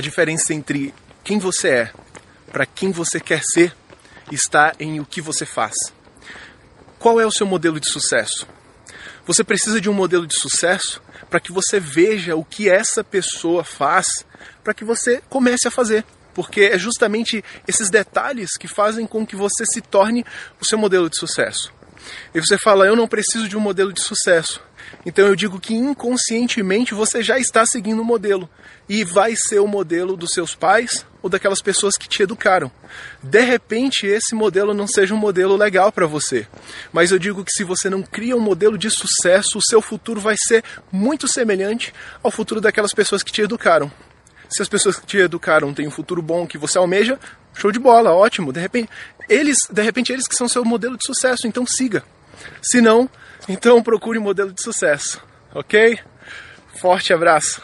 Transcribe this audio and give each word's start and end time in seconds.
A 0.00 0.02
diferença 0.02 0.54
entre 0.54 0.94
quem 1.22 1.38
você 1.38 1.68
é 1.68 1.92
para 2.50 2.64
quem 2.64 2.90
você 2.90 3.20
quer 3.20 3.42
ser 3.44 3.76
está 4.32 4.72
em 4.80 4.98
o 4.98 5.04
que 5.04 5.20
você 5.20 5.44
faz. 5.44 5.74
Qual 6.98 7.20
é 7.20 7.26
o 7.26 7.30
seu 7.30 7.46
modelo 7.46 7.78
de 7.78 7.86
sucesso? 7.86 8.48
Você 9.26 9.44
precisa 9.44 9.78
de 9.78 9.90
um 9.90 9.92
modelo 9.92 10.26
de 10.26 10.34
sucesso 10.40 11.02
para 11.28 11.38
que 11.38 11.52
você 11.52 11.78
veja 11.78 12.34
o 12.34 12.42
que 12.42 12.66
essa 12.66 13.04
pessoa 13.04 13.62
faz, 13.62 14.06
para 14.64 14.72
que 14.72 14.86
você 14.86 15.22
comece 15.28 15.68
a 15.68 15.70
fazer. 15.70 16.02
Porque 16.32 16.62
é 16.62 16.78
justamente 16.78 17.44
esses 17.68 17.90
detalhes 17.90 18.56
que 18.58 18.66
fazem 18.66 19.06
com 19.06 19.26
que 19.26 19.36
você 19.36 19.66
se 19.66 19.82
torne 19.82 20.24
o 20.58 20.64
seu 20.64 20.78
modelo 20.78 21.10
de 21.10 21.18
sucesso. 21.18 21.70
E 22.34 22.40
você 22.40 22.56
fala, 22.58 22.86
eu 22.86 22.96
não 22.96 23.08
preciso 23.08 23.48
de 23.48 23.56
um 23.56 23.60
modelo 23.60 23.92
de 23.92 24.02
sucesso. 24.02 24.60
Então 25.04 25.26
eu 25.26 25.36
digo 25.36 25.60
que 25.60 25.74
inconscientemente 25.74 26.94
você 26.94 27.22
já 27.22 27.38
está 27.38 27.64
seguindo 27.64 28.02
o 28.02 28.04
modelo 28.04 28.48
e 28.88 29.04
vai 29.04 29.34
ser 29.36 29.60
o 29.60 29.66
modelo 29.66 30.16
dos 30.16 30.32
seus 30.32 30.54
pais 30.54 31.06
ou 31.22 31.30
daquelas 31.30 31.62
pessoas 31.62 31.96
que 31.96 32.08
te 32.08 32.22
educaram. 32.22 32.70
De 33.22 33.40
repente 33.40 34.06
esse 34.06 34.34
modelo 34.34 34.74
não 34.74 34.86
seja 34.86 35.14
um 35.14 35.18
modelo 35.18 35.56
legal 35.56 35.92
para 35.92 36.06
você, 36.06 36.46
mas 36.92 37.12
eu 37.12 37.18
digo 37.18 37.44
que 37.44 37.52
se 37.52 37.64
você 37.64 37.88
não 37.88 38.02
cria 38.02 38.36
um 38.36 38.40
modelo 38.40 38.76
de 38.76 38.90
sucesso, 38.90 39.58
o 39.58 39.62
seu 39.62 39.80
futuro 39.80 40.20
vai 40.20 40.34
ser 40.36 40.64
muito 40.90 41.28
semelhante 41.28 41.94
ao 42.22 42.30
futuro 42.30 42.60
daquelas 42.60 42.92
pessoas 42.92 43.22
que 43.22 43.32
te 43.32 43.42
educaram. 43.42 43.90
Se 44.48 44.62
as 44.62 44.68
pessoas 44.68 44.96
que 44.96 45.06
te 45.06 45.18
educaram 45.18 45.72
têm 45.72 45.86
um 45.86 45.92
futuro 45.92 46.20
bom 46.20 46.44
que 46.44 46.58
você 46.58 46.76
almeja, 46.76 47.18
show 47.54 47.70
de 47.70 47.78
bola, 47.78 48.12
ótimo. 48.12 48.52
De 48.52 48.60
repente, 48.60 48.90
eles, 49.28 49.58
de 49.70 49.82
repente 49.82 50.12
eles 50.12 50.26
que 50.26 50.34
são 50.34 50.48
seu 50.48 50.64
modelo 50.64 50.96
de 50.96 51.06
sucesso, 51.06 51.46
então 51.46 51.66
siga. 51.66 52.02
Se 52.62 52.80
não, 52.80 53.08
então 53.48 53.82
procure 53.82 54.18
um 54.18 54.22
modelo 54.22 54.52
de 54.52 54.62
sucesso, 54.62 55.22
ok? 55.54 55.98
Forte 56.74 57.12
abraço! 57.12 57.62